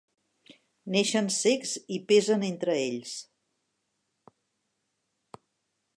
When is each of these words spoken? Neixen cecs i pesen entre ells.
Neixen 0.95 1.27
cecs 1.35 1.73
i 1.99 1.99
pesen 2.13 2.47
entre 2.49 2.79
ells. 2.87 3.13